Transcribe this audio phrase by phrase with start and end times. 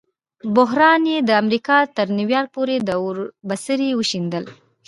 [0.55, 3.17] بحران یې د امریکا تر نیویارک پورې د اور
[3.47, 4.43] بڅري وشیندل.